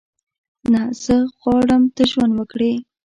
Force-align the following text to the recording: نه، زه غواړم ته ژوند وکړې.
نه، 0.71 0.81
زه 1.03 1.15
غواړم 1.41 1.83
ته 1.95 2.03
ژوند 2.11 2.33
وکړې. 2.35 2.73